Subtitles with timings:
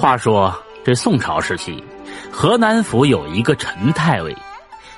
[0.00, 1.82] 话说这宋朝时期，
[2.30, 4.32] 河南府有一个陈太尉，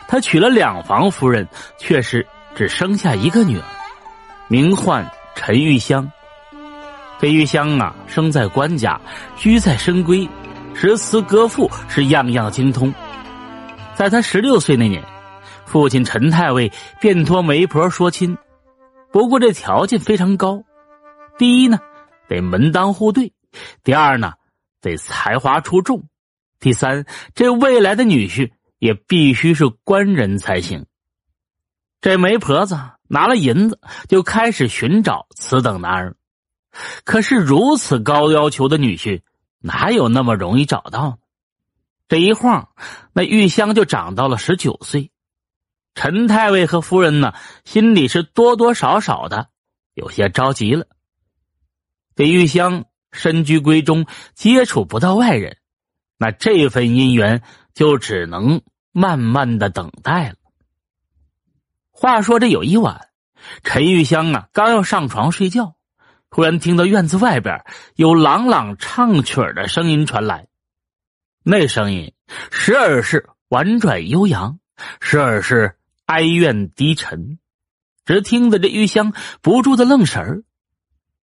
[0.07, 3.65] 他娶了两房夫人，却是只生下一个女儿，
[4.49, 6.07] 名唤陈玉香。
[7.18, 9.00] 这玉香啊，生在官家，
[9.39, 10.29] 居在深闺，
[10.75, 12.93] 诗词歌赋是样样精通。
[13.95, 15.03] 在他十六岁那年，
[15.64, 16.71] 父亲陈太尉
[17.01, 18.37] 便托媒婆说亲，
[19.11, 20.62] 不过这条件非常高：
[21.39, 21.79] 第一呢，
[22.29, 23.32] 得门当户对；
[23.82, 24.35] 第二呢。
[24.81, 26.09] 得才华出众，
[26.59, 27.04] 第三，
[27.35, 30.87] 这未来的女婿也必须是官人才行。
[32.00, 32.78] 这媒婆子
[33.09, 33.78] 拿了银子，
[34.09, 36.16] 就开始寻找此等男儿。
[37.04, 39.23] 可是如此高要求的女婿，
[39.59, 41.18] 哪有那么容易找到？
[42.09, 42.70] 这一晃，
[43.12, 45.10] 那玉香就长到了十九岁。
[45.95, 47.34] 陈太尉和夫人呢，
[47.65, 49.48] 心里是多多少少的
[49.92, 50.87] 有些着急了。
[52.16, 52.87] 这玉香。
[53.12, 55.56] 身居闺中，接触不到外人，
[56.18, 57.42] 那这份姻缘
[57.74, 60.34] 就只能慢慢的等待了。
[61.90, 63.09] 话说这有一晚，
[63.62, 65.75] 陈玉香啊，刚要上床睡觉，
[66.31, 67.65] 突然听到院子外边
[67.97, 70.47] 有朗朗唱曲的声音传来。
[71.43, 72.15] 那声音
[72.51, 74.61] 时而是婉转悠扬，
[75.01, 77.39] 时而是哀怨低沉，
[78.05, 80.43] 只听得这玉香不住的愣神儿。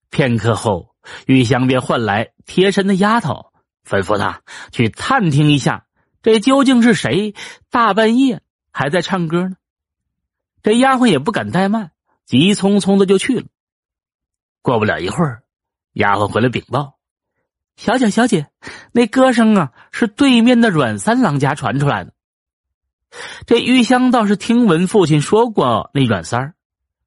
[0.10, 0.96] 片刻后。
[1.28, 3.52] 玉香便唤来贴身的丫头，
[3.88, 5.86] 吩咐她去探听一下，
[6.24, 7.36] 这究竟是谁？
[7.70, 9.56] 大半夜还在唱歌呢。
[10.64, 11.92] 这丫鬟也不敢怠慢，
[12.26, 13.46] 急匆匆的就去了。
[14.64, 15.44] 过不了一会儿，
[15.94, 16.98] 丫鬟回来禀报
[17.78, 18.48] ：“小姐，小姐，
[18.92, 22.14] 那歌声啊，是对面的阮三郎家传出来的。”
[23.46, 26.55] 这玉香倒是听闻父亲说过，那阮三儿，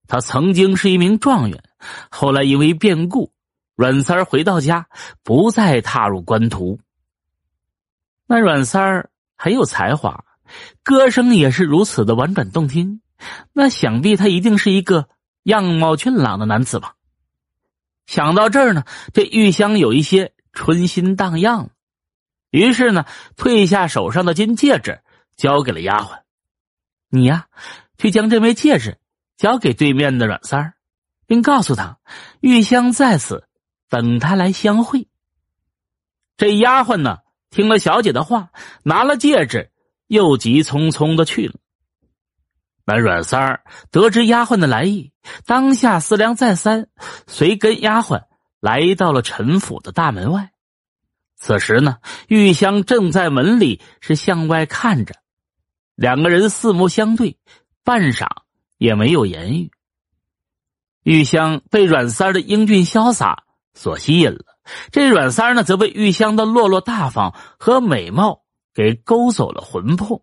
[0.08, 1.62] 他曾经是一名状元，
[2.10, 3.32] 后来因为变故。
[3.76, 4.88] 阮三儿回到家，
[5.22, 6.80] 不再踏入官途。
[8.26, 10.24] 那阮三儿很有才华，
[10.82, 13.00] 歌声也是如此的婉转动听。
[13.52, 15.08] 那想必他一定是一个
[15.44, 16.94] 样貌俊朗的男子吧？
[18.06, 21.70] 想到这儿呢，这玉香有一些春心荡漾。
[22.50, 23.04] 于是呢，
[23.36, 25.00] 退下手上的金戒指，
[25.36, 26.22] 交给了丫鬟
[27.10, 27.46] ：“你呀，
[27.98, 28.98] 去将这枚戒指
[29.38, 30.74] 交给对面的阮三儿，
[31.26, 31.98] 并告诉他，
[32.40, 33.48] 玉香在此。”
[33.90, 35.08] 等他来相会。
[36.36, 38.50] 这丫鬟呢，听了小姐的话，
[38.82, 39.70] 拿了戒指，
[40.08, 41.54] 又急匆匆的去了。
[42.84, 45.14] 那阮三儿得知丫鬟的来意，
[45.46, 46.88] 当下思量再三，
[47.26, 48.24] 随跟丫鬟
[48.60, 50.52] 来到了陈府的大门外。
[51.36, 55.14] 此时呢，玉香正在门里是向外看着，
[55.94, 57.38] 两个人四目相对，
[57.84, 58.26] 半晌
[58.78, 59.70] 也没有言语。
[61.02, 63.44] 玉香被阮三的英俊潇洒。
[63.74, 64.44] 所吸引了，
[64.90, 68.42] 这阮三呢，则被玉香的落落大方和美貌
[68.74, 70.20] 给勾走了魂魄。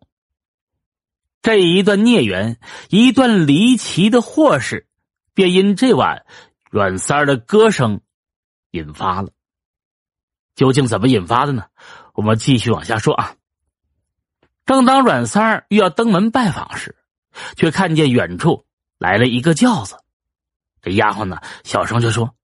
[1.42, 4.90] 这一段孽缘，一段离奇的祸事，
[5.34, 6.26] 便因这晚
[6.70, 8.02] 阮三的歌声
[8.72, 9.30] 引发了。
[10.56, 11.68] 究竟怎么引发的呢？
[12.14, 13.38] 我们继续往下说啊。
[14.66, 16.98] 正当阮三儿欲要登门拜访时，
[17.56, 18.66] 却看见远处
[18.98, 19.98] 来了一个轿子。
[20.82, 22.36] 这丫鬟呢，小声就说。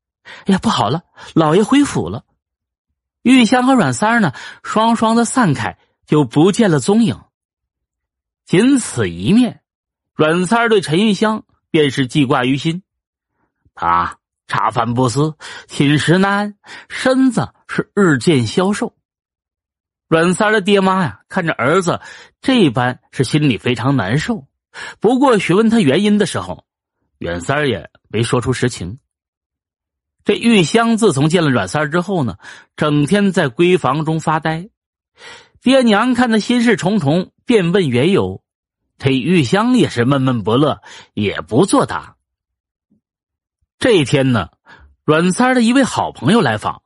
[0.45, 1.01] 哎呀，不好了！
[1.33, 2.25] 老爷回府了。
[3.23, 7.19] 玉香和阮三呢，双双的散开，就不见了踪影。
[8.45, 9.63] 仅此一面，
[10.13, 12.83] 阮三对陈玉香便是记挂于心。
[13.73, 15.35] 他茶饭不思，
[15.67, 16.55] 寝食难安，
[16.87, 18.95] 身子是日渐消瘦。
[20.07, 21.99] 阮三的爹妈呀，看着儿子
[22.41, 24.47] 这般，是心里非常难受。
[24.99, 26.65] 不过询问他原因的时候，
[27.19, 28.99] 阮三儿也没说出实情。
[30.23, 32.37] 这玉香自从见了阮三儿之后呢，
[32.75, 34.69] 整天在闺房中发呆。
[35.61, 38.43] 爹娘看他心事重重，便问缘由。
[38.97, 40.81] 这玉香也是闷闷不乐，
[41.13, 42.17] 也不作答。
[43.79, 44.49] 这一天呢，
[45.03, 46.83] 阮三儿的一位好朋友来访，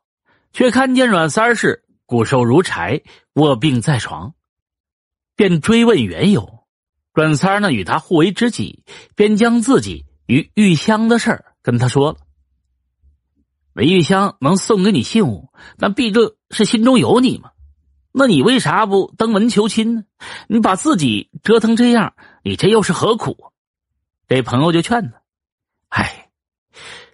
[0.53, 3.01] 却看见阮三儿是骨瘦如柴，
[3.33, 4.33] 卧病在床，
[5.35, 6.54] 便追问缘由。
[7.15, 8.83] 阮三儿呢，与他互为知己，
[9.15, 12.17] 便将自己与玉香的事儿跟他说了。
[13.71, 17.51] 韦玉香能送给你信物，那毕竟是心中有你嘛。
[18.11, 20.03] 那你为啥不登门求亲呢？
[20.47, 23.53] 你把自己折腾这样，你这又是何苦？
[24.27, 25.21] 这朋友就劝他
[25.87, 26.29] ：“哎，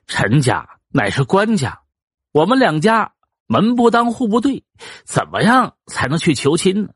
[0.08, 1.82] 陈家乃是官家，
[2.32, 3.14] 我们两家
[3.46, 4.64] 门不当户不对，
[5.06, 6.90] 怎么样才能去求亲呢？”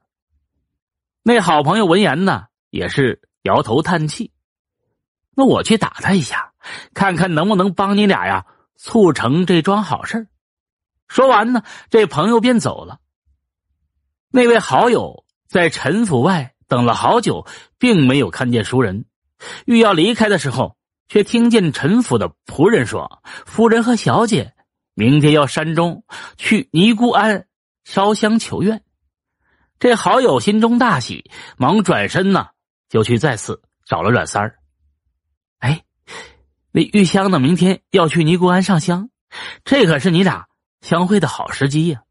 [1.22, 4.32] 那好朋友闻言呢，也是摇头叹气
[5.34, 6.52] ：“那我去打他一下，
[6.94, 8.46] 看看能不能帮你俩呀。”
[8.78, 10.28] 促成这桩好事
[11.08, 13.00] 说完呢，这朋友便走了。
[14.30, 19.06] 那位好友在陈府外等了好久，并没有看见熟人。
[19.66, 20.76] 欲要离开的时候，
[21.08, 24.54] 却听见陈府的仆人说：“夫人和小姐
[24.94, 26.04] 明天要山中
[26.36, 27.48] 去尼姑庵
[27.86, 28.84] 烧香求愿。”
[29.80, 32.48] 这好友心中大喜，忙转身呢，
[32.90, 34.60] 就去再次找了阮三儿。
[35.60, 35.84] 哎，
[36.72, 37.40] 那玉香呢？
[37.40, 39.10] 明天要去尼姑庵上香，
[39.64, 40.48] 这可是你俩
[40.82, 42.04] 相会的好时机呀！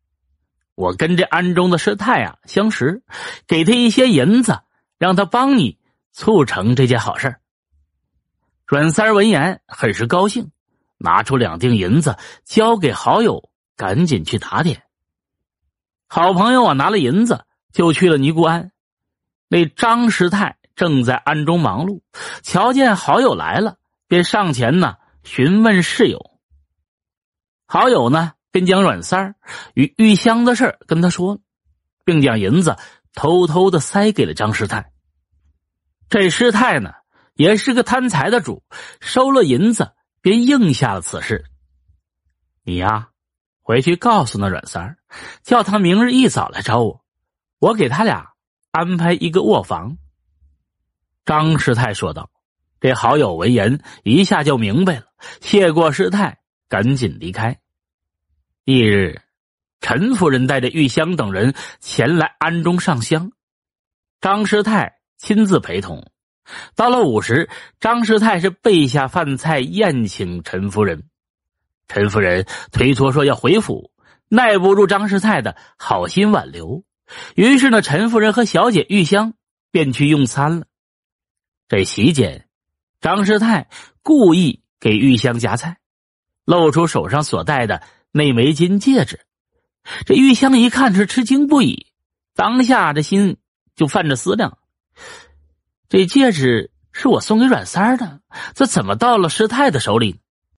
[0.75, 3.03] 我跟这庵中的师太啊相识，
[3.47, 4.61] 给他一些银子，
[4.99, 5.79] 让他帮你
[6.13, 7.37] 促成这件好事。
[8.67, 10.51] 阮三闻言很是高兴，
[10.99, 14.83] 拿出两锭银子交给好友，赶紧去打点。
[16.09, 17.45] 好朋友啊，拿了银子。
[17.73, 18.71] 就去了尼姑庵，
[19.49, 22.01] 那张师太正在暗中忙碌，
[22.43, 23.79] 瞧见好友来了，
[24.09, 26.39] 便上前呢询问事友。
[27.67, 29.35] 好友呢便将阮三儿
[29.75, 31.41] 与玉香的事跟他说，
[32.05, 32.77] 并将银子
[33.13, 34.93] 偷偷的塞给了张师太。
[36.09, 36.93] 这师太呢
[37.35, 38.63] 也是个贪财的主，
[39.01, 41.45] 收了银子便应下了此事。
[42.63, 43.11] 你呀，
[43.63, 44.99] 回去告诉那阮三儿，
[45.43, 47.05] 叫他明日一早来找我。
[47.59, 48.33] 我给他俩
[48.71, 49.99] 安排一个卧房。”
[51.25, 52.31] 张师太说道。
[52.81, 55.07] 这好友闻言一下就明白了，
[55.41, 57.59] 谢过师太，赶紧离开。
[58.67, 59.23] 翌日，
[59.81, 63.33] 陈夫人带着玉香等人前来庵中上香，
[64.21, 66.11] 张师太亲自陪同。
[66.77, 67.49] 到了午时，
[67.81, 71.05] 张师太是备下饭菜宴请陈夫人。
[71.89, 73.91] 陈夫人推脱说要回府，
[74.29, 76.85] 耐不住张师太的好心挽留。
[77.35, 79.33] 于是呢，陈夫人和小姐玉香
[79.71, 80.67] 便去用餐了。
[81.75, 82.47] 被席间，
[83.01, 83.69] 张师太
[84.05, 85.79] 故意给玉香夹菜，
[86.45, 87.83] 露出手上所戴的
[88.13, 89.27] 那枚金戒指。
[90.07, 91.89] 这玉香一看是吃惊不已，
[92.33, 93.39] 当下这心
[93.75, 94.57] 就泛着思量：
[95.89, 98.21] 这戒指是我送给阮三的，
[98.55, 100.21] 这怎么到了师太的手里？